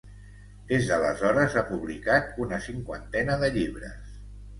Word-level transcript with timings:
Des 0.69 0.85
d’aleshores 0.91 1.57
ha 1.61 1.63
publicat 1.67 2.31
una 2.45 2.59
cinquantena 2.69 3.37
de 3.45 3.51
llibres. 3.59 4.09